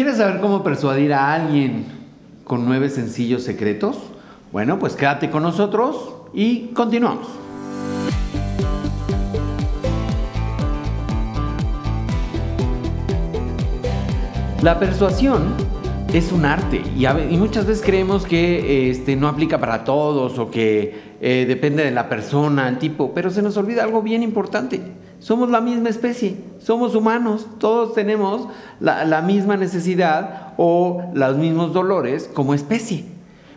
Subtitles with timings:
[0.00, 1.84] ¿Quieres saber cómo persuadir a alguien
[2.44, 3.98] con nueve sencillos secretos?
[4.50, 7.28] Bueno, pues quédate con nosotros y continuamos.
[14.62, 15.52] La persuasión
[16.14, 20.98] es un arte y, muchas veces creemos que este, no aplica para todos o que
[21.20, 24.80] eh, depende de la persona, el tipo, pero se nos olvida algo bien importante.
[25.20, 28.48] Somos la misma especie, somos humanos, todos tenemos
[28.80, 33.04] la, misma necesidad o los mismos dolores como especie.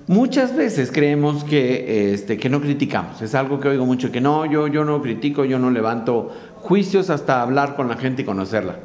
[0.07, 4.45] Muchas veces creemos que, este, que no criticamos, es algo que oigo mucho, que no,
[4.45, 8.75] yo, yo no critico, yo no levanto juicios hasta hablar con la gente y conocerla.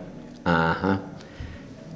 [0.44, 1.00] Ajá.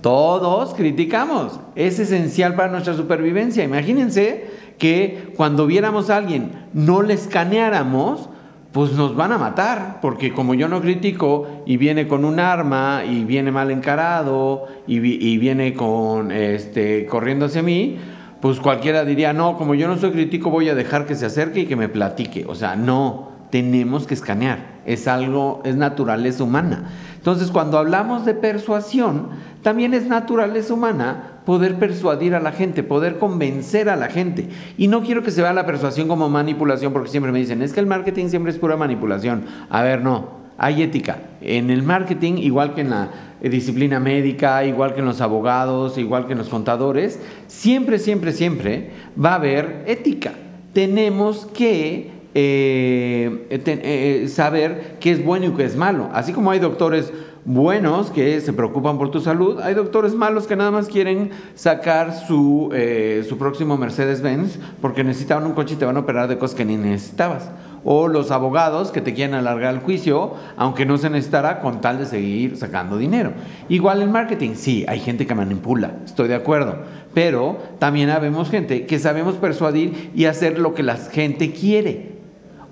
[0.01, 3.63] Todos criticamos, es esencial para nuestra supervivencia.
[3.63, 8.29] Imagínense que cuando viéramos a alguien no le escaneáramos,
[8.73, 13.03] pues nos van a matar, porque como yo no critico y viene con un arma
[13.05, 17.99] y viene mal encarado y, viene con este corriendo hacia mí,
[18.41, 21.61] pues cualquiera diría, "No, como yo no soy crítico, voy a dejar que se acerque
[21.61, 26.89] y que me platique." O sea, no, tenemos que escanear, es algo es naturaleza humana.
[27.17, 29.29] Entonces, cuando hablamos de persuasión,
[29.63, 34.49] también es naturaleza humana poder persuadir a la gente, poder convencer a la gente.
[34.79, 37.73] Y no quiero que se vea la persuasión como manipulación, porque siempre me dicen, es
[37.73, 39.45] que el marketing siempre es pura manipulación.
[39.71, 41.19] A ver, no, hay ética.
[41.41, 46.27] En el marketing, igual que en la disciplina médica, igual que en los abogados, igual
[46.27, 47.19] que en los contadores,
[47.49, 48.91] siempre, siempre, siempre
[49.23, 50.33] va a haber ética.
[50.73, 56.09] Tenemos que eh, eh, saber qué es bueno y qué es malo.
[56.13, 57.13] Así como hay doctores
[57.45, 62.15] buenos que se preocupan por tu salud, hay doctores malos que nada más quieren sacar
[62.15, 66.39] su, eh, su próximo Mercedes-Benz porque necesitaban un coche y te van a operar de
[66.39, 67.51] cosas que ni necesitabas.
[67.85, 71.99] O los abogados que te quieren alargar el juicio, aunque no se necesitara, con tal
[71.99, 73.33] de seguir sacando dinero.
[73.69, 76.77] Igual en marketing, sí, hay gente que manipula, estoy de acuerdo.
[77.13, 82.12] Pero también habemos gente que sabemos persuadir y hacer lo que la gente quiere.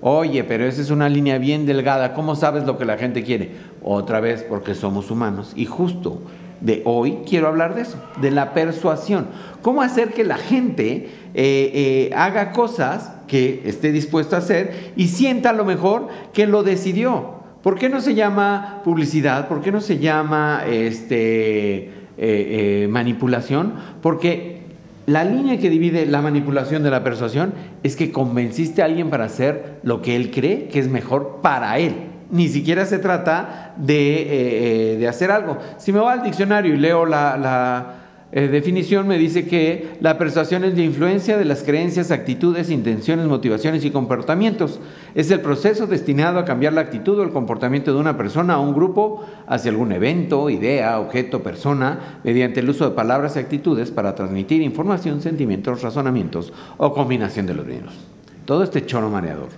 [0.01, 2.13] Oye, pero esa es una línea bien delgada.
[2.13, 3.51] ¿Cómo sabes lo que la gente quiere?
[3.83, 5.53] Otra vez, porque somos humanos.
[5.55, 6.23] Y justo
[6.59, 9.27] de hoy quiero hablar de eso, de la persuasión.
[9.61, 15.07] ¿Cómo hacer que la gente eh, eh, haga cosas que esté dispuesto a hacer y
[15.07, 17.41] sienta a lo mejor que lo decidió?
[17.61, 19.47] ¿Por qué no se llama publicidad?
[19.47, 23.75] ¿Por qué no se llama este, eh, manipulación?
[24.01, 24.60] Porque
[25.05, 27.53] la línea que divide la manipulación de la persuasión
[27.83, 31.77] es que convenciste a alguien para hacer lo que él cree que es mejor para
[31.79, 31.95] él.
[32.29, 34.25] Ni siquiera se trata de, eh,
[34.93, 35.57] eh, de hacer algo.
[35.77, 38.00] Si me voy al diccionario y leo la
[38.33, 43.25] eh, definición me dice que la persuasión es la influencia de las creencias, actitudes, intenciones,
[43.25, 44.79] motivaciones y comportamientos.
[45.15, 48.63] Es el proceso destinado a cambiar la actitud o el comportamiento de una persona o
[48.63, 53.91] un grupo hacia algún evento, idea, objeto, persona, mediante el uso de palabras y actitudes
[53.91, 57.93] para transmitir información, sentimientos, razonamientos o combinación de los mismos.
[58.45, 59.49] Todo este choro mareador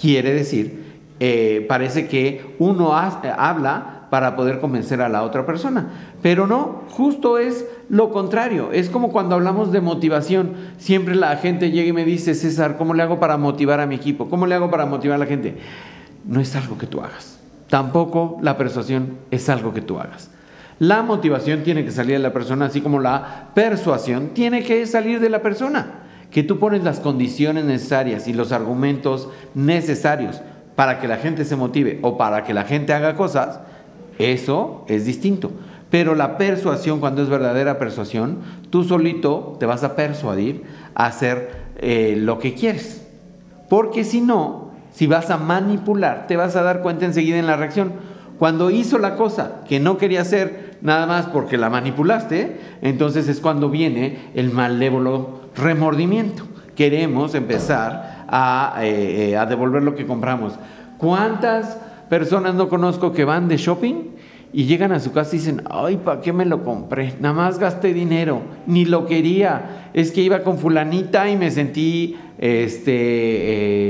[0.00, 5.88] quiere decir, eh, parece que uno habla para poder convencer a la otra persona.
[6.22, 8.70] Pero no, justo es lo contrario.
[8.70, 10.52] Es como cuando hablamos de motivación.
[10.78, 13.96] Siempre la gente llega y me dice, César, ¿cómo le hago para motivar a mi
[13.96, 14.30] equipo?
[14.30, 15.56] ¿Cómo le hago para motivar a la gente?
[16.24, 17.40] No es algo que tú hagas.
[17.68, 20.30] Tampoco la persuasión es algo que tú hagas.
[20.78, 25.18] La motivación tiene que salir de la persona, así como la persuasión tiene que salir
[25.18, 26.04] de la persona.
[26.30, 30.40] Que tú pones las condiciones necesarias y los argumentos necesarios
[30.76, 33.58] para que la gente se motive o para que la gente haga cosas,
[34.18, 35.50] eso es distinto.
[35.90, 38.38] Pero la persuasión, cuando es verdadera persuasión,
[38.70, 40.64] tú solito te vas a persuadir
[40.94, 43.06] a hacer eh, lo que quieres.
[43.68, 47.56] Porque si no, si vas a manipular, te vas a dar cuenta enseguida en la
[47.56, 47.92] reacción.
[48.38, 53.40] Cuando hizo la cosa que no quería hacer, nada más porque la manipulaste, entonces es
[53.40, 56.44] cuando viene el malévolo remordimiento.
[56.74, 60.54] Queremos empezar a, eh, eh, a devolver lo que compramos.
[60.98, 64.14] ¿Cuántas personas no conozco que van de shopping
[64.52, 67.14] y llegan a su casa y dicen, ay, ¿para qué me lo compré?
[67.18, 69.90] Nada más gasté dinero, ni lo quería.
[69.94, 72.92] Es que iba con fulanita y me sentí este,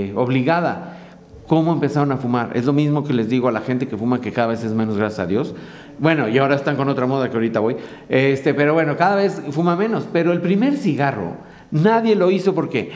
[0.07, 0.99] eh, obligada.
[1.47, 2.53] ¿Cómo empezaron a fumar?
[2.55, 4.73] Es lo mismo que les digo a la gente que fuma, que cada vez es
[4.73, 5.55] menos, gracias a Dios.
[5.99, 7.77] Bueno, y ahora están con otra moda que ahorita voy.
[8.09, 10.09] Este, pero bueno, cada vez fuma menos.
[10.11, 11.37] Pero el primer cigarro,
[11.71, 12.91] nadie lo hizo porque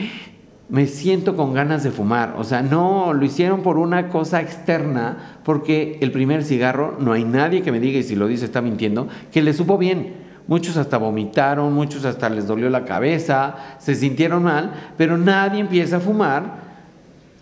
[0.69, 2.35] me siento con ganas de fumar.
[2.37, 7.23] O sea, no, lo hicieron por una cosa externa, porque el primer cigarro, no hay
[7.23, 10.29] nadie que me diga, y si lo dice está mintiendo, que le supo bien.
[10.47, 15.97] Muchos hasta vomitaron, muchos hasta les dolió la cabeza, se sintieron mal, pero nadie empieza
[15.97, 16.69] a fumar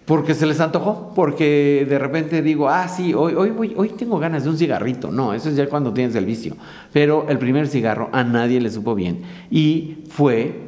[0.07, 4.19] porque se les antojó, porque de repente digo, ah, sí, hoy, hoy, hoy, hoy tengo
[4.19, 5.11] ganas de un cigarrito.
[5.11, 6.55] No, eso es ya cuando tienes el vicio.
[6.93, 10.61] Pero el primer cigarro a nadie le supo bien y fue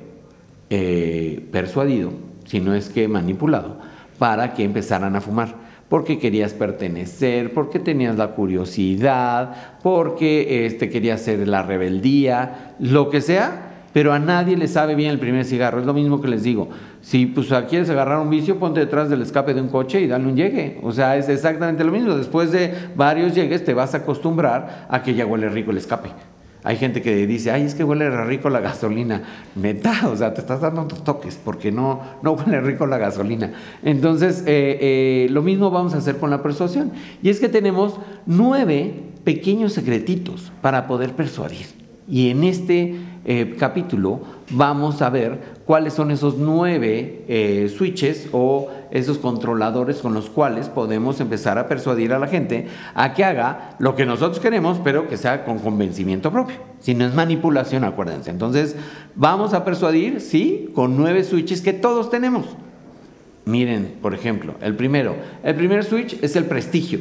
[0.70, 2.12] eh, persuadido,
[2.50, 3.78] si no es que manipulado,
[4.18, 5.70] para que empezaran a fumar.
[5.88, 13.22] Porque querías pertenecer, porque tenías la curiosidad, porque este, querías hacer la rebeldía, lo que
[13.22, 15.80] sea, pero a nadie le sabe bien el primer cigarro.
[15.80, 16.70] Es lo mismo que les digo.
[17.02, 20.26] Si pues, quieres agarrar un vicio, ponte detrás del escape de un coche y dale
[20.26, 20.80] un llegue.
[20.82, 22.16] O sea, es exactamente lo mismo.
[22.16, 26.10] Después de varios llegues te vas a acostumbrar a que ya huele rico el escape.
[26.64, 29.24] Hay gente que dice, ay, es que huele rico la gasolina.
[29.56, 33.54] Neta, o sea, te estás dando toques porque no, no huele rico la gasolina.
[33.84, 36.92] Entonces, eh, eh, lo mismo vamos a hacer con la persuasión.
[37.24, 41.79] Y es que tenemos nueve pequeños secretitos para poder persuadir.
[42.10, 42.96] Y en este
[43.26, 50.16] eh, capítulo vamos a ver cuáles son esos nueve eh, switches o esos controladores con
[50.16, 54.40] los cuales podemos empezar a persuadir a la gente a que haga lo que nosotros
[54.40, 56.56] queremos, pero que sea con convencimiento propio.
[56.80, 58.32] Si no es manipulación, acuérdense.
[58.32, 58.76] Entonces,
[59.16, 62.46] vamos a persuadir, sí, con nueve switches que todos tenemos.
[63.46, 65.16] Miren, por ejemplo, el primero.
[65.44, 67.00] El primer switch es el prestigio.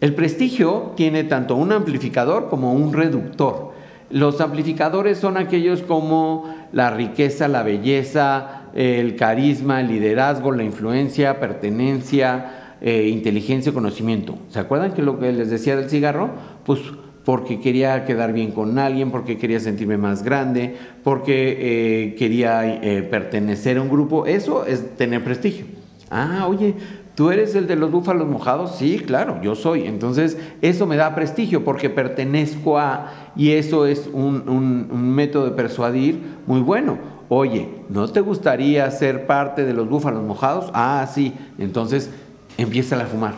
[0.00, 3.73] El prestigio tiene tanto un amplificador como un reductor.
[4.14, 11.40] Los amplificadores son aquellos como la riqueza, la belleza, el carisma, el liderazgo, la influencia,
[11.40, 14.38] pertenencia, eh, inteligencia, conocimiento.
[14.50, 16.30] ¿Se acuerdan que lo que les decía del cigarro?
[16.64, 16.78] Pues
[17.24, 23.02] porque quería quedar bien con alguien, porque quería sentirme más grande, porque eh, quería eh,
[23.02, 24.26] pertenecer a un grupo.
[24.26, 25.66] Eso es tener prestigio.
[26.08, 26.76] Ah, oye,
[27.14, 28.74] ¿Tú eres el de los búfalos mojados?
[28.76, 29.86] Sí, claro, yo soy.
[29.86, 36.20] Entonces, eso me da prestigio porque pertenezco a, y eso es un, método de persuadir
[36.46, 36.98] muy bueno.
[37.28, 40.70] Oye, ¿no te gustaría ser parte de los búfalos mojados?
[40.74, 41.32] Ah, sí.
[41.58, 42.10] Entonces,
[42.58, 43.34] empieza a fumar.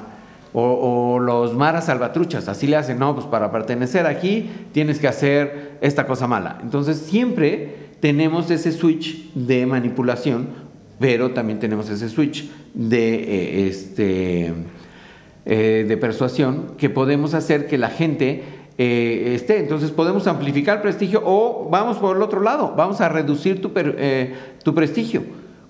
[0.55, 5.77] O, los maras salvatruchas, así le hacen, no, pues para pertenecer aquí tienes que hacer
[5.83, 6.61] esta cosa mala.
[6.63, 10.66] Entonces, siempre tenemos ese switch de manipulación
[10.99, 14.55] pero también tenemos ese switch de, eh, este,
[15.45, 18.45] eh, de persuasión que podemos hacer que la gente
[18.79, 19.59] eh, esté.
[19.59, 23.73] Entonces podemos amplificar prestigio o vamos por el otro lado, vamos a reducir tu,
[24.63, 25.23] tu prestigio.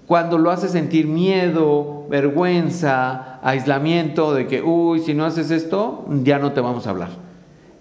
[0.06, 6.38] Cuando lo hace sentir miedo, vergüenza, aislamiento, de que, uy, si no haces esto, ya
[6.38, 7.08] no te vamos a hablar.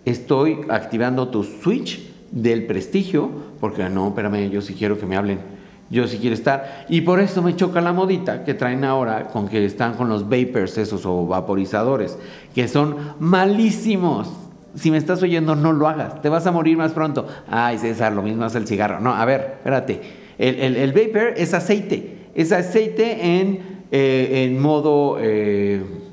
[0.05, 5.54] Estoy activando tu switch del prestigio, porque no, espérame, yo sí quiero que me hablen
[5.89, 6.85] yo sí quiero estar.
[6.89, 10.23] Y por eso me choca la modita que traen ahora con que están con los
[10.23, 12.17] vapors esos o vaporizadores,
[12.53, 14.31] que son malísimos.
[14.75, 16.21] Si me estás oyendo, no lo hagas.
[16.21, 17.27] Te vas a morir más pronto.
[17.49, 18.99] Ay, César, lo mismo hace el cigarro.
[18.99, 20.01] No, a ver, espérate.
[20.37, 22.27] El, el, vapor es aceite.
[22.35, 25.17] Es aceite en, eh, en modo...
[25.19, 26.04] Eh,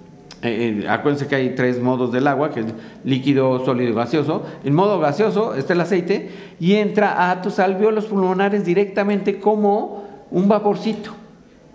[0.42, 2.66] eh, acuérdense que hay tres modos del agua, que es
[3.04, 4.42] líquido, sólido y gaseoso.
[4.64, 10.48] En modo gaseoso está el aceite y entra a tus alveolos pulmonares directamente como un
[10.48, 11.12] vaporcito.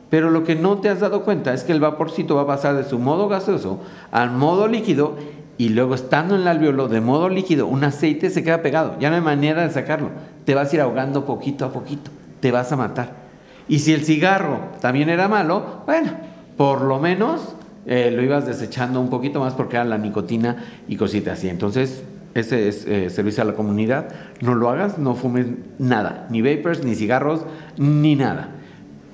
[0.10, 2.76] Pero lo que no te has dado cuenta es que el vaporcito va a pasar
[2.76, 3.80] de su modo gaseoso
[4.12, 5.16] al modo líquido
[5.58, 8.96] y luego estando en el alveolo de modo líquido, un aceite se queda pegado.
[9.00, 10.10] Ya no hay manera de sacarlo.
[10.46, 12.12] Te vas a ir ahogando poquito a poquito.
[12.42, 13.28] Te vas a matar.
[13.68, 16.12] Y si el cigarro también era malo, bueno,
[16.56, 17.57] por lo menos
[17.90, 20.58] eh, lo ibas desechando un poquito más porque era la nicotina
[20.90, 21.48] y cositas así.
[21.48, 22.04] Entonces,
[22.34, 24.10] ese es eh, servicio a la comunidad.
[24.42, 25.48] No lo hagas, no fumes
[25.80, 27.46] nada, ni vapors, ni cigarros,
[27.78, 28.50] ni nada.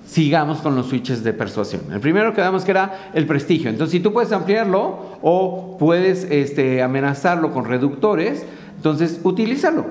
[0.08, 1.84] Sigamos con los switches de persuasión.
[1.92, 3.70] El primero que damos que era el prestigio.
[3.70, 8.44] Entonces, si tú puedes ampliarlo o puedes este, amenazarlo con reductores,
[8.75, 9.86] entonces utilízalo.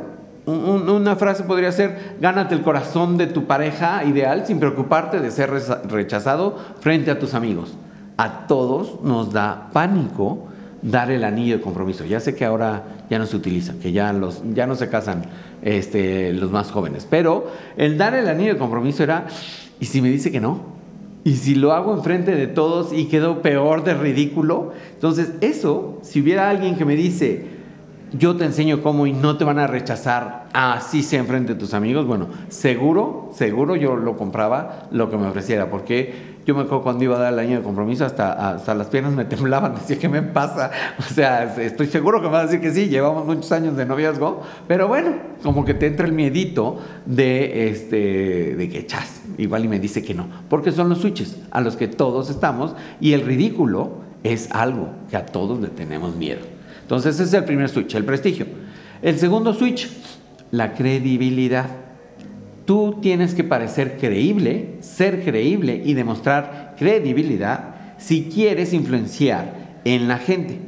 [0.45, 5.51] una frase podría ser, gánate el corazón de tu pareja ideal sin preocuparte de ser
[5.89, 7.77] rechazado frente a tus amigos
[8.23, 10.47] a todos nos da pánico
[10.81, 12.05] dar el anillo de compromiso.
[12.05, 15.25] Ya sé que ahora ya no se utiliza, que ya, los, ya no se casan
[15.61, 19.27] este, los más jóvenes, pero el dar el anillo de compromiso era,
[19.81, 20.61] ¿y si me dice que no?
[21.25, 24.73] ¿Y si lo hago enfrente de todos y quedo peor de ridículo?
[24.93, 27.47] Entonces, eso, si hubiera alguien que me dice,
[28.13, 31.75] yo te enseño cómo y no te van a rechazar así sea enfrente de tus
[31.75, 36.83] amigos, bueno, seguro, seguro yo lo compraba lo que me ofreciera, porque yo me acuerdo
[36.83, 39.99] cuando iba a dar el año de compromiso, hasta, hasta las piernas me temblaban, decía,
[39.99, 40.71] ¿qué me pasa?
[40.99, 43.87] O sea, estoy seguro que me va a decir que sí, llevamos muchos años de
[43.87, 49.65] noviazgo, pero bueno, como que te entra el miedito de, este, de que chas, igual
[49.65, 53.13] y me dice que no, porque son los switches a los que todos estamos y
[53.13, 56.41] el ridículo es algo que a todos le tenemos miedo.
[56.83, 58.47] Entonces ese es el primer switch, el prestigio.
[59.01, 59.89] El segundo switch,
[60.51, 61.67] la credibilidad.
[62.65, 70.19] Tú tienes que parecer creíble, ser creíble y demostrar credibilidad si quieres influenciar en la
[70.19, 70.59] gente.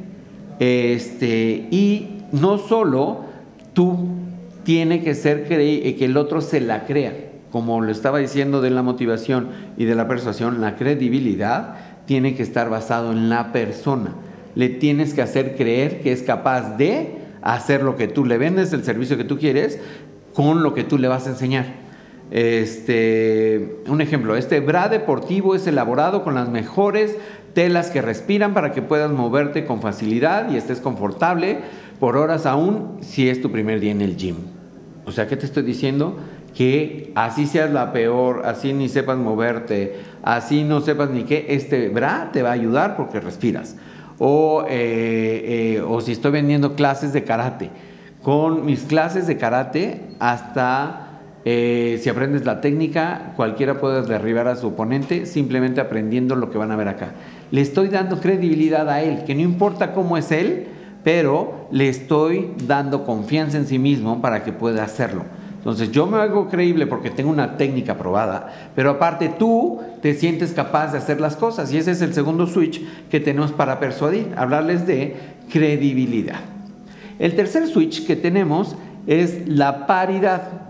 [0.59, 3.25] Este, y no solo
[3.73, 4.07] tú
[4.63, 7.13] tiene que ser que el otro se la crea.
[7.51, 11.75] Como lo estaba diciendo de la motivación y de la persuasión, la credibilidad
[12.05, 14.11] tiene que estar basado en la persona.
[14.55, 18.73] Le tienes que hacer creer que es capaz de hacer lo que tú le vendes,
[18.73, 19.79] el servicio que tú quieres,
[20.33, 21.84] con lo que tú le vas a enseñar.
[22.31, 27.15] Este, un ejemplo, este bra deportivo es elaborado con las mejores
[27.53, 31.59] telas que respiran para que puedas moverte con facilidad y estés confortable
[31.99, 34.35] por horas aún si es tu primer día en el gym.
[35.05, 36.17] O sea, ¿qué te estoy diciendo?
[36.53, 41.89] Que así seas la peor, así ni sepas moverte, así no sepas ni qué, este
[41.89, 43.75] bra te va a ayudar porque respiras.
[44.17, 47.69] O, eh, eh, o si estoy vendiendo clases de karate.
[48.23, 51.04] Con mis clases de karate, hasta
[51.47, 56.57] eh, si aprendes la técnica, cualquiera puede derribar a su oponente simplemente aprendiendo lo que
[56.57, 57.11] van a ver acá.
[57.51, 60.65] Le estoy dando credibilidad a él, que no importa cómo es él,
[61.03, 65.21] pero le estoy dando confianza en sí mismo para que pueda hacerlo.
[65.57, 70.51] Entonces yo me hago creíble porque tengo una técnica probada, pero aparte tú te sientes
[70.51, 74.31] capaz de hacer las cosas y ese es el segundo switch que tenemos para persuadir,
[74.35, 75.15] hablarles de
[75.51, 76.39] credibilidad.
[77.19, 78.75] El tercer switch que tenemos
[79.05, 80.64] es la paridad.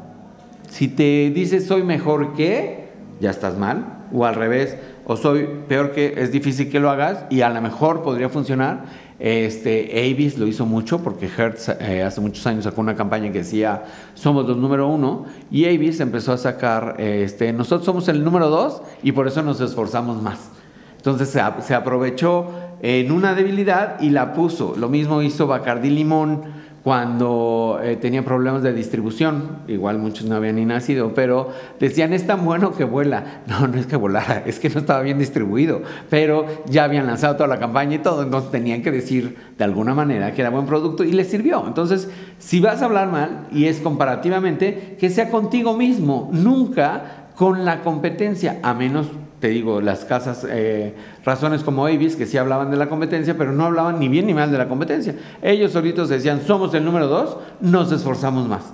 [0.76, 2.90] Si te dices soy mejor que,
[3.22, 7.24] ya estás mal, o al revés, o soy peor que, es difícil que lo hagas
[7.30, 8.84] y a lo mejor podría funcionar.
[9.18, 13.38] Este, Avis lo hizo mucho porque Hertz eh, hace muchos años sacó una campaña que
[13.38, 18.50] decía somos los número uno y Avis empezó a sacar este, nosotros somos el número
[18.50, 20.50] dos y por eso nos esforzamos más.
[20.98, 22.52] Entonces se, se aprovechó
[22.82, 24.76] en una debilidad y la puso.
[24.78, 30.58] Lo mismo hizo Bacardi Limón cuando eh, tenía problemas de distribución, igual muchos no habían
[30.58, 31.50] ni nacido, pero
[31.80, 33.42] decían es tan bueno que vuela.
[33.48, 37.38] No, no es que volara, es que no estaba bien distribuido, pero ya habían lanzado
[37.38, 40.68] toda la campaña y todo, entonces tenían que decir de alguna manera que era buen
[40.68, 41.64] producto y les sirvió.
[41.66, 47.66] Entonces, si vas a hablar mal, y es comparativamente, que sea contigo mismo, nunca con
[47.66, 49.08] la competencia, a menos
[49.46, 53.52] te digo, las casas, eh, razones como Avis, que sí hablaban de la competencia, pero
[53.52, 55.14] no hablaban ni bien ni mal de la competencia.
[55.44, 58.74] Ellos solitos decían, somos el número dos, nos esforzamos más.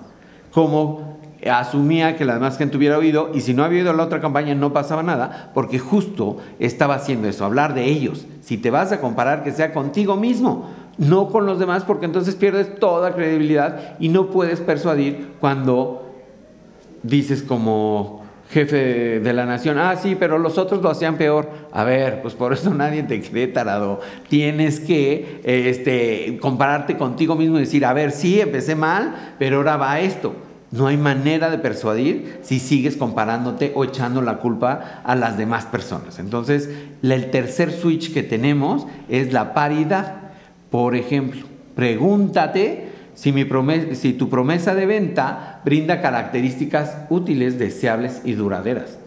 [0.54, 4.22] Como asumía que la demás gente hubiera oído, y si no había oído la otra
[4.22, 8.26] campaña no pasaba nada, porque justo estaba haciendo eso, hablar de ellos.
[8.40, 12.36] Si te vas a comparar, que sea contigo mismo, no con los demás, porque entonces
[12.36, 16.14] pierdes toda credibilidad y no puedes persuadir cuando
[17.04, 18.21] dices como
[18.52, 21.50] jefe de la nación, ah, sí, pero los otros lo hacían peor.
[21.72, 24.02] A ver, pues por eso nadie te cree tarado.
[24.28, 29.78] Tienes que este, compararte contigo mismo y decir, a ver, sí, empecé mal, pero ahora
[29.78, 30.36] va esto.
[30.72, 35.66] No hay manera de persuadir si sigues comparándote o echando la culpa a las demás
[35.66, 36.18] personas.
[36.20, 36.70] Entonces,
[37.04, 40.16] el tercer switch que tenemos es la paridad.
[40.70, 41.42] Por ejemplo,
[41.76, 42.81] pregúntate
[43.14, 43.46] si, mi
[43.94, 48.98] si tu promesa de venta brinda características útiles, deseables y duraderas.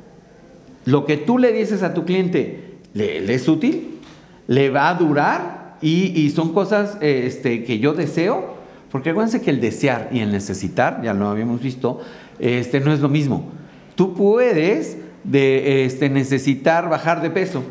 [0.84, 4.00] Lo que tú le dices a tu cliente, ¿le, es útil?
[4.46, 5.76] ¿Le va a durar?
[5.80, 8.54] Y, son cosas este, que yo deseo.
[8.90, 12.00] Porque acuérdense que el desear y el necesitar, ya lo habíamos visto,
[12.38, 13.50] este, no es lo mismo.
[13.96, 17.64] Tú puedes de, este, necesitar bajar de peso,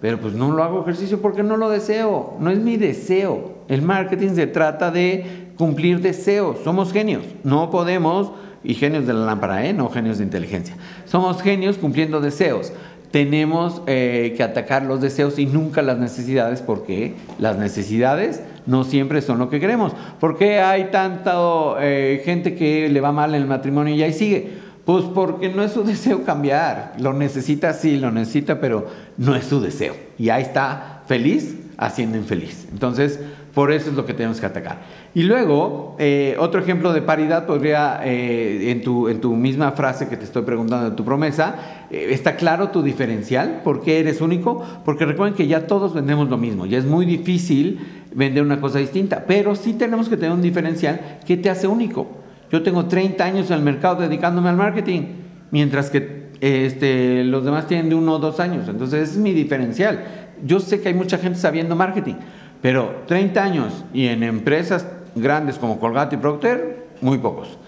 [0.00, 3.49] pero pues no lo hago ejercicio porque no lo deseo, no es mi deseo.
[3.70, 6.58] El marketing se trata de cumplir deseos.
[6.64, 7.22] Somos genios.
[7.44, 8.32] No podemos,
[8.64, 9.72] y genios de la lámpara, ¿eh?
[9.72, 10.76] no genios de inteligencia.
[11.06, 12.72] Somos genios cumpliendo deseos.
[13.12, 19.22] Tenemos eh, que atacar los deseos y nunca las necesidades porque las necesidades no siempre
[19.22, 19.92] son lo que queremos.
[20.18, 21.32] ¿Por qué hay tanta
[21.80, 24.50] eh, gente que le va mal en el matrimonio y ahí sigue?
[24.84, 26.94] Pues porque no es su deseo cambiar.
[26.98, 29.94] Lo necesita, sí, lo necesita, pero no es su deseo.
[30.18, 32.66] Y ahí está feliz haciendo infeliz.
[32.70, 33.18] Entonces,
[33.54, 34.78] por eso es lo que tenemos que atacar.
[35.14, 40.08] Y luego, eh, otro ejemplo de paridad podría, eh, en, tu, en tu misma frase
[40.08, 44.20] que te estoy preguntando de tu promesa, eh, está claro tu diferencial, por qué eres
[44.20, 47.80] único, porque recuerden que ya todos vendemos lo mismo, ya es muy difícil
[48.14, 52.06] vender una cosa distinta, pero sí tenemos que tener un diferencial que te hace único.
[52.52, 55.02] Yo tengo 30 años en el mercado dedicándome al marketing,
[55.50, 59.32] mientras que este, los demás tienen de uno o dos años, entonces ese es mi
[59.32, 60.04] diferencial.
[60.44, 62.14] Yo sé que hay mucha gente sabiendo marketing,
[62.62, 67.58] pero 30 años y en empresas grandes como Colgate y Procter, muy pocos.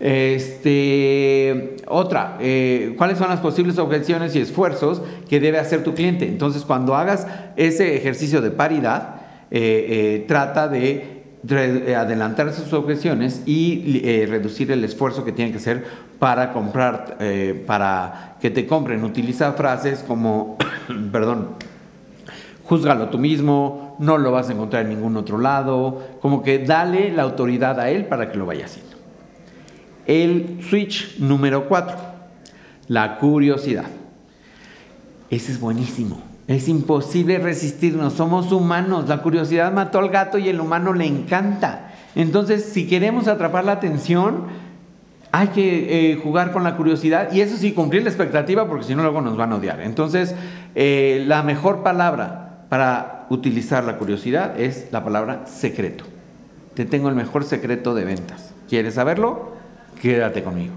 [0.00, 6.26] Este, otra, eh, ¿cuáles son las posibles objeciones y esfuerzos que debe hacer tu cliente?
[6.26, 9.16] Entonces, cuando hagas ese ejercicio de paridad,
[9.50, 11.14] eh, eh, trata de
[11.96, 15.84] adelantar sus objeciones y reducir el esfuerzo que tiene que hacer
[16.18, 17.18] para comprar,
[17.66, 19.04] para que te compren.
[19.04, 20.56] Utiliza frases como,
[21.12, 21.50] perdón,
[22.64, 27.12] júzgalo tú mismo, no lo vas a encontrar en ningún otro lado, como que dale
[27.12, 28.96] la autoridad a él para que lo vaya haciendo.
[30.06, 31.96] El switch número 4,
[32.88, 33.86] la curiosidad.
[35.30, 36.20] Ese es buenísimo.
[36.46, 41.92] Es imposible resistirnos, somos humanos, la curiosidad mató al gato y el humano le encanta.
[42.14, 44.44] Entonces, si queremos atrapar la atención,
[45.32, 48.94] hay que eh, jugar con la curiosidad y eso sí, cumplir la expectativa porque si
[48.94, 49.80] no luego nos van a odiar.
[49.80, 50.34] Entonces,
[50.74, 52.43] eh, la mejor palabra
[52.74, 56.02] para utilizar la curiosidad es la palabra secreto.
[56.74, 58.52] Te tengo el mejor secreto de ventas.
[58.68, 59.52] ¿Quieres saberlo?
[60.02, 60.74] Quédate conmigo.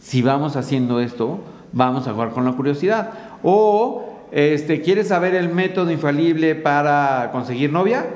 [0.00, 1.38] Si vamos haciendo esto,
[1.70, 3.12] vamos a jugar con la curiosidad.
[3.44, 8.06] O este, ¿Quieres saber el método infalible para conseguir novia?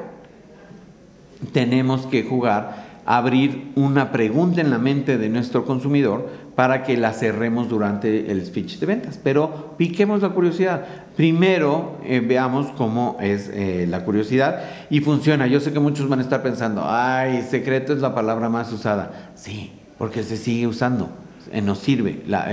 [1.53, 7.13] Tenemos que jugar, abrir una pregunta en la mente de nuestro consumidor para que la
[7.13, 9.21] cerremos durante el speech de ventas.
[9.23, 10.85] Pero piquemos la curiosidad.
[11.17, 15.47] Primero eh, veamos cómo es eh, la curiosidad y funciona.
[15.47, 19.33] Yo sé que muchos van a estar pensando, ay, secreto es la palabra más usada.
[19.37, 21.11] Sí, porque se sigue usando,
[21.53, 22.49] eh, nos sirve, la,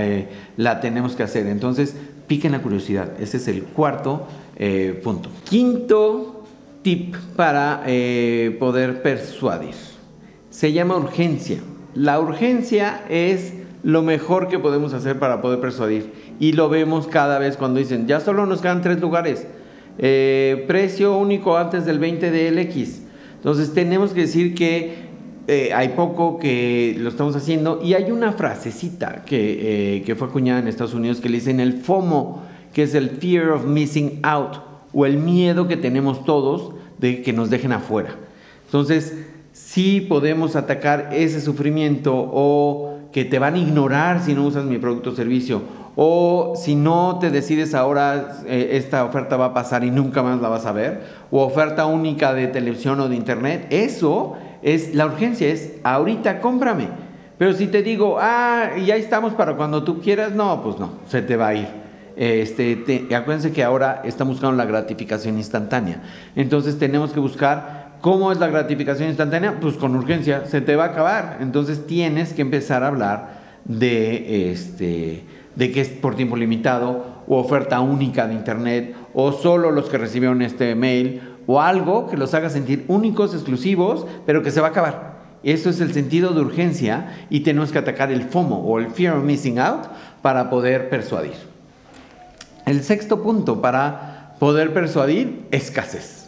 [0.56, 1.48] la tenemos que hacer.
[1.48, 1.96] Entonces,
[2.28, 3.08] piquen la curiosidad.
[3.18, 4.28] Ese es el cuarto
[5.02, 5.28] punto.
[5.42, 6.44] Quinto
[6.82, 7.82] tip para
[8.60, 9.74] poder persuadir.
[10.50, 11.58] Se llama urgencia.
[11.94, 16.12] La urgencia es lo mejor que podemos hacer para poder persuadir.
[16.38, 19.46] Y lo vemos cada vez cuando dicen, ya solo nos quedan tres lugares.
[19.98, 23.02] Eh, precio único antes del 20 de LX.
[23.36, 25.12] Entonces tenemos que decir que
[25.48, 30.28] eh, hay poco que lo estamos haciendo y hay una frasecita que, eh, que fue
[30.28, 34.20] acuñada en Estados Unidos que le dicen el FOMO, que es el Fear of Missing
[34.22, 34.58] Out
[34.92, 38.14] o el miedo que tenemos todos de que nos dejen afuera.
[38.66, 39.16] Entonces,
[39.52, 44.78] si podemos atacar ese sufrimiento o que te van a ignorar si no usas mi
[44.78, 45.62] producto o servicio
[45.94, 50.40] o si no te decides ahora eh, esta oferta va a pasar y nunca más
[50.40, 55.06] la vas a ver o oferta única de televisión o de internet, eso es la
[55.06, 56.88] urgencia, es ahorita cómprame.
[57.38, 61.22] Pero si te digo, ah, ya estamos para cuando tú quieras, no, pues no, se
[61.22, 61.82] te va a ir.
[62.14, 66.02] Este, acuérdense que ahora estamos buscando la gratificación instantánea.
[66.36, 70.84] Entonces tenemos que buscar cómo es la gratificación instantánea, pues con urgencia, se te va
[70.84, 71.38] a acabar.
[71.40, 77.38] Entonces tienes que empezar a hablar de, este, de que es por tiempo limitado o
[77.38, 82.34] oferta única de internet o solo los que recibieron este mail o algo que los
[82.34, 85.12] haga sentir únicos, exclusivos, pero que se va a acabar.
[85.44, 89.16] Eso es el sentido de urgencia y tenemos que atacar el FOMO o el Fear
[89.16, 89.86] of Missing Out
[90.22, 91.34] para poder persuadir.
[92.66, 96.21] El sexto punto para poder persuadir, escasez.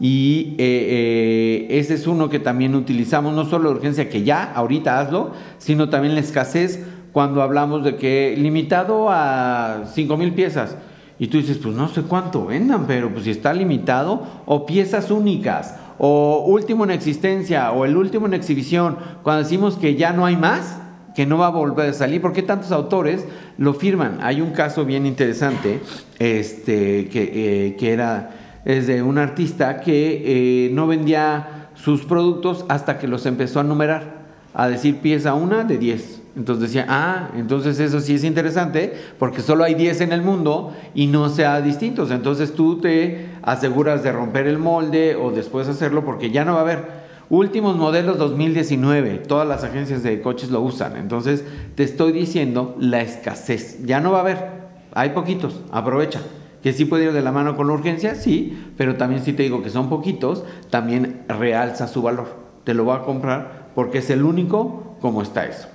[0.00, 4.52] Y eh, eh, ese es uno que también utilizamos, no solo la urgencia que ya,
[4.54, 10.76] ahorita hazlo, sino también la escasez cuando hablamos de que limitado a 5 mil piezas.
[11.18, 15.10] Y tú dices, pues no sé cuánto vendan, pero pues si está limitado, o piezas
[15.10, 20.24] únicas, o último en existencia, o el último en exhibición, cuando decimos que ya no
[20.26, 20.78] hay más,
[21.16, 24.18] que no va a volver a salir, ¿por qué tantos autores lo firman?
[24.22, 25.80] Hay un caso bien interesante,
[26.20, 28.30] este, que, eh, que era,
[28.68, 33.64] es de un artista que eh, no vendía sus productos hasta que los empezó a
[33.64, 38.94] numerar, a decir pieza una de 10 entonces decía, ah, entonces eso sí es interesante
[39.18, 42.12] porque solo hay 10 en el mundo y no sea distintos.
[42.12, 46.60] Entonces tú te aseguras de romper el molde o después hacerlo porque ya no va
[46.60, 47.08] a haber.
[47.28, 50.96] Últimos modelos 2019, todas las agencias de coches lo usan.
[50.96, 53.84] Entonces te estoy diciendo la escasez.
[53.84, 54.46] Ya no va a haber.
[54.94, 56.20] Hay poquitos, aprovecha.
[56.68, 59.42] Que sí puede ir de la mano con la urgencia, sí, pero también si te
[59.42, 62.36] digo que son poquitos, también realza su valor.
[62.64, 65.66] Te lo va a comprar porque es el único como está eso.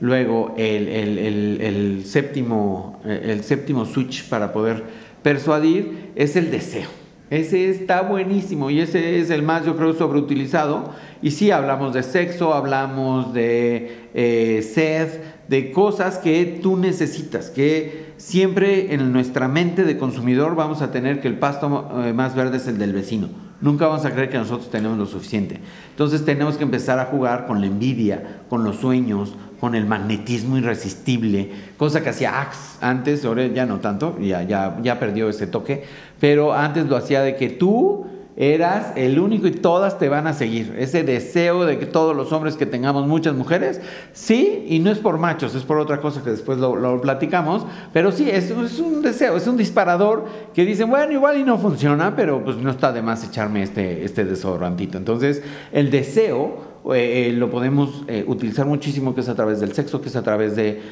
[0.00, 4.84] Luego el, séptimo, el séptimo switch para poder
[5.22, 6.90] persuadir es el deseo.
[7.30, 10.92] Ese está buenísimo y ese es el más, yo creo, sobreutilizado.
[11.22, 15.08] Y sí, hablamos de sexo, hablamos de eh, sed,
[15.48, 21.20] de cosas que tú necesitas, que siempre en nuestra mente de consumidor vamos a tener
[21.20, 23.28] que el pasto eh, más verde es el del vecino.
[23.60, 25.60] Nunca vamos a creer que nosotros tenemos lo suficiente.
[25.90, 30.58] Entonces tenemos que empezar a jugar con la envidia, con los sueños, con el magnetismo
[30.58, 35.46] irresistible, cosa que hacía Axe antes, ahora ya no tanto, ya, ya, ya perdió ese
[35.46, 35.84] toque,
[36.20, 40.32] pero antes lo hacía de que tú eras el único y todas te van a
[40.32, 40.74] seguir.
[40.78, 43.80] Ese deseo de que todos los hombres que tengamos muchas mujeres,
[44.12, 48.12] sí, y no es por machos, es por otra cosa que después lo, platicamos, pero
[48.12, 52.16] sí, es, es, un deseo, es un disparador que dicen, bueno, igual y no funciona,
[52.16, 54.98] pero pues no está de más echarme este, este desodorantito.
[54.98, 55.42] Entonces,
[55.72, 60.02] el deseo eh, eh, lo podemos eh, utilizar muchísimo, que es a través del sexo,
[60.02, 60.82] que es a través de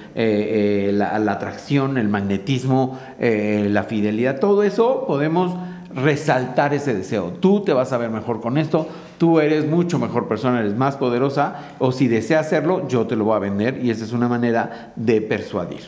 [0.92, 5.54] la, la, atracción, el magnetismo, la fidelidad, todo eso podemos
[5.94, 7.32] resaltar ese deseo.
[7.40, 10.96] Tú te vas a ver mejor con esto, tú eres mucho mejor persona, eres más
[10.96, 14.28] poderosa, o si deseas hacerlo, yo te lo voy a vender y esa es una
[14.28, 15.80] manera de persuadir.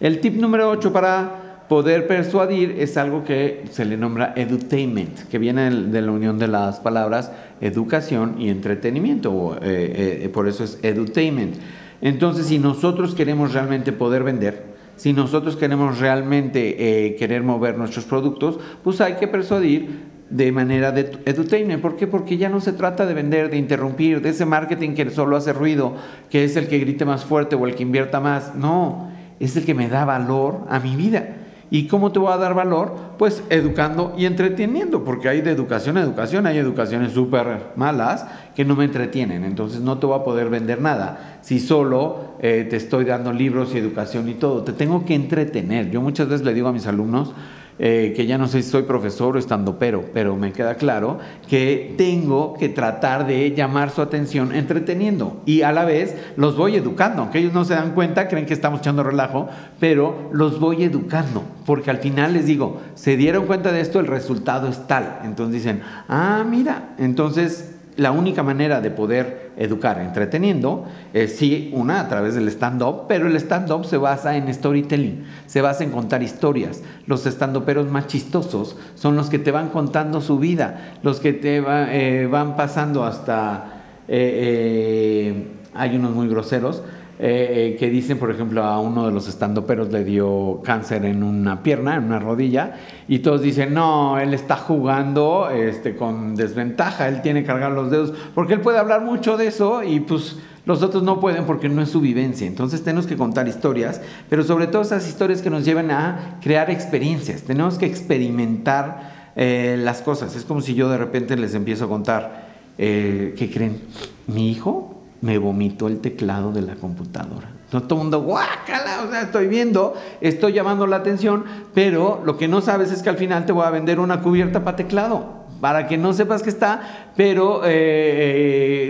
[0.00, 5.38] El tip número 8 para poder persuadir es algo que se le nombra edutainment, que
[5.38, 10.78] viene de la unión de las palabras educación y entretenimiento, eh, eh, por eso es
[10.82, 11.56] edutainment.
[12.00, 18.04] Entonces, si nosotros queremos realmente poder vender, si nosotros queremos realmente eh, querer mover nuestros
[18.04, 21.80] productos, pues hay que persuadir de manera de edutainment.
[21.80, 22.06] ¿Por qué?
[22.06, 25.52] Porque ya no se trata de vender, de interrumpir, de ese marketing que solo hace
[25.52, 25.94] ruido,
[26.30, 28.54] que es el que grite más fuerte o el que invierta más.
[28.54, 31.45] No, es el que me da valor a mi vida.
[31.70, 32.94] ¿Y cómo te voy a dar valor?
[33.18, 38.64] Pues educando y entreteniendo, porque hay de educación a educación, hay educaciones súper malas que
[38.64, 41.40] no me entretienen, entonces no te voy a poder vender nada.
[41.42, 45.90] Si solo eh, te estoy dando libros y educación y todo, te tengo que entretener.
[45.90, 47.32] Yo muchas veces le digo a mis alumnos,
[47.78, 51.18] eh, que ya no sé si soy profesor o estando pero, pero me queda claro
[51.48, 56.76] que tengo que tratar de llamar su atención entreteniendo y a la vez los voy
[56.76, 60.84] educando, aunque ellos no se dan cuenta, creen que estamos echando relajo, pero los voy
[60.84, 65.20] educando, porque al final les digo, se dieron cuenta de esto, el resultado es tal,
[65.24, 72.00] entonces dicen, ah, mira, entonces la única manera de poder educar entreteniendo es sí, una
[72.00, 76.22] a través del stand-up, pero el stand-up se basa en storytelling, se basa en contar
[76.22, 76.82] historias.
[77.06, 81.62] Los stand-uperos más chistosos son los que te van contando su vida, los que te
[81.66, 83.72] eh, van pasando hasta...
[84.08, 86.82] Eh, eh, hay unos muy groseros,
[87.18, 91.22] eh, eh, que dicen, por ejemplo, a uno de los estandoperos le dio cáncer en
[91.22, 92.74] una pierna, en una rodilla,
[93.08, 97.90] y todos dicen, no, él está jugando este, con desventaja, él tiene que cargar los
[97.90, 101.70] dedos, porque él puede hablar mucho de eso y pues los otros no pueden porque
[101.70, 102.46] no es su vivencia.
[102.46, 106.70] Entonces tenemos que contar historias, pero sobre todo esas historias que nos llevan a crear
[106.70, 110.36] experiencias, tenemos que experimentar eh, las cosas.
[110.36, 113.80] Es como si yo de repente les empiezo a contar, ¿qué creen?
[114.26, 117.48] Mi hijo me vomitó el teclado de la computadora.
[117.70, 122.48] todo el mundo, guácala, o sea, estoy viendo, estoy llamando la atención, pero lo que
[122.48, 125.86] no sabes es que al final te voy a vender una cubierta para teclado, para
[125.86, 127.70] que no sepas que está, pero eh,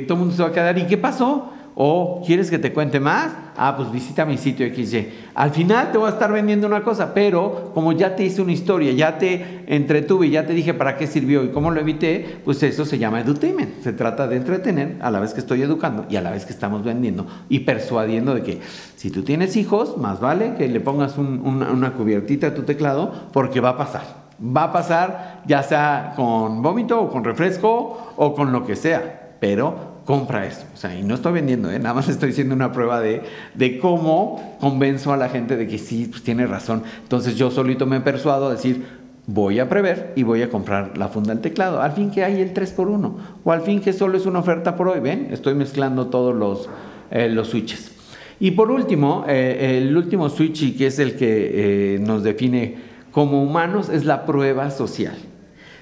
[0.00, 1.52] eh, todo el mundo se va a quedar, ¿y qué pasó?
[1.78, 5.12] O quieres que te cuente más, ah, pues visita mi sitio XY.
[5.34, 8.52] Al final te voy a estar vendiendo una cosa, pero como ya te hice una
[8.52, 12.62] historia, ya te entretuve, ya te dije para qué sirvió y cómo lo evité, pues
[12.62, 13.82] eso se llama edutainment.
[13.82, 16.52] Se trata de entretener a la vez que estoy educando y a la vez que
[16.54, 18.60] estamos vendiendo y persuadiendo de que
[18.96, 23.12] si tú tienes hijos, más vale que le pongas una, una cubiertita a tu teclado
[23.34, 24.24] porque va a pasar.
[24.40, 29.36] Va a pasar ya sea con vómito o con refresco o con lo que sea,
[29.40, 30.64] pero compra esto.
[30.72, 31.78] O sea, y no estoy vendiendo, ¿eh?
[31.78, 33.22] nada más estoy haciendo una prueba de,
[33.54, 36.84] de cómo convenzo a la gente de que sí, pues tiene razón.
[37.02, 38.86] Entonces yo solito me persuado a decir,
[39.26, 41.82] voy a prever y voy a comprar la funda del teclado.
[41.82, 43.12] Al fin que hay el 3x1
[43.44, 45.00] o al fin que solo es una oferta por hoy.
[45.00, 45.28] ¿Ven?
[45.32, 46.68] Estoy mezclando todos los,
[47.10, 47.92] eh, los switches.
[48.38, 52.76] Y por último, eh, el último switch que es el que nos define
[53.10, 55.16] como humanos es la prueba social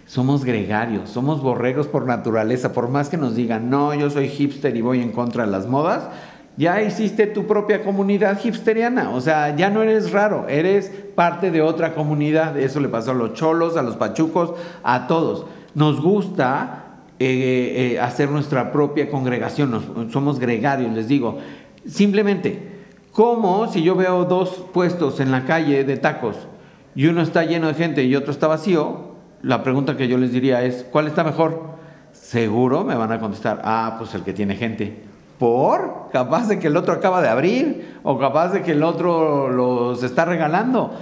[0.06, 4.76] somos gregarios, somos borregos por naturaleza, por más que nos digan, no, yo soy hipster
[4.76, 6.08] y voy en contra de las modas,
[6.56, 11.62] ya hiciste tu propia comunidad hipsteriana, o sea, ya no eres raro, eres parte de
[11.62, 14.52] otra comunidad, eso le pasó a los cholos, a los pachucos,
[14.84, 15.46] a todos.
[15.74, 16.84] Nos gusta
[17.18, 21.38] eh, eh, hacer nuestra propia congregación, somos gregarios, les digo,
[21.86, 22.74] simplemente,
[23.10, 26.36] como si yo veo dos puestos en la calle de tacos
[26.94, 29.13] y uno está lleno de gente y otro está vacío,
[29.44, 31.74] la pregunta que yo les diría es, ¿cuál está mejor?
[32.12, 35.02] Seguro me van a contestar, ah, pues el que tiene gente.
[35.38, 36.08] ¿Por?
[36.12, 40.02] Capaz de que el otro acaba de abrir o capaz de que el otro los
[40.02, 40.92] está regalando.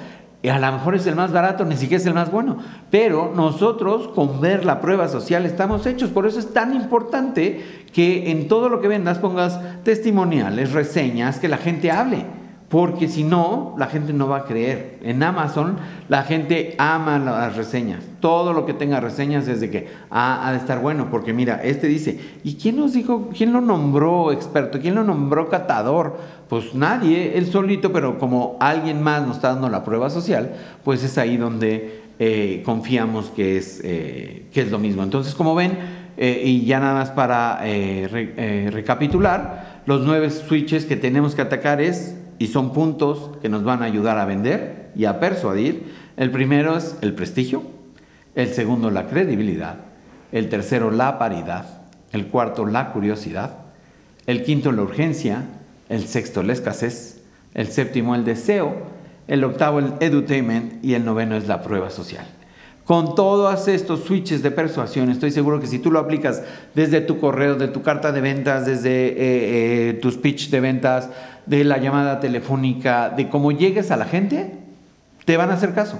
[0.42, 2.56] Y a lo mejor es el más barato, ni siquiera es el más bueno.
[2.90, 6.10] Pero nosotros con ver la prueba social estamos hechos.
[6.10, 11.46] Por eso es tan importante que en todo lo que vendas pongas testimoniales, reseñas, que
[11.46, 12.26] la gente hable
[12.72, 14.96] porque si no, la gente no va a creer.
[15.02, 15.76] En Amazon
[16.08, 18.02] la gente ama las reseñas.
[18.18, 21.60] Todo lo que tenga reseñas es de que ah, ha de estar bueno, porque mira,
[21.62, 24.80] este dice, ¿y quién nos dijo, quién lo nombró experto?
[24.80, 26.16] ¿Quién lo nombró catador?
[26.48, 31.04] Pues nadie, él solito, pero como alguien más nos está dando la prueba social, pues
[31.04, 35.02] es ahí donde eh, confiamos que es, que es lo mismo.
[35.02, 35.76] Entonces, como ven,
[36.16, 37.60] y ya nada más para
[38.70, 43.82] recapitular, los nueve switches que tenemos que atacar es, y son puntos que nos van
[43.82, 45.94] a ayudar a vender y a persuadir.
[46.16, 47.62] El primero es el prestigio,
[48.34, 49.76] el segundo la credibilidad,
[50.32, 53.58] el tercero la paridad, el cuarto la curiosidad,
[54.26, 55.44] el quinto la urgencia,
[55.88, 57.22] el sexto la escasez,
[57.54, 58.74] el séptimo el deseo,
[59.28, 62.26] el octavo el edutainment y el noveno es la prueba social.
[62.84, 66.42] Con todos estos switches de persuasión, estoy seguro que si tú lo aplicas
[66.74, 71.08] desde tu correo, de tu carta de ventas, desde eh, eh, tu speech de ventas,
[71.46, 74.58] de la llamada telefónica, de cómo llegues a la gente,
[75.24, 75.98] te van a hacer caso.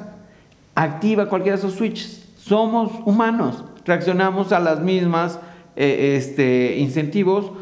[0.75, 2.27] Activa cualquiera de esos switches.
[2.37, 5.39] Somos humanos, reaccionamos a las mismas
[5.77, 7.53] eh, este, incentivos,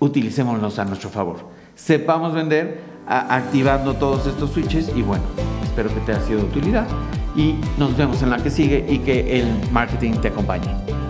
[0.00, 1.36] utilicémoslos a nuestro favor.
[1.76, 5.24] Sepamos vender activando todos estos switches y bueno,
[5.74, 6.86] espero que te haya sido de utilidad
[7.34, 11.03] y nos vemos en la que sigue y que el marketing te acompañe.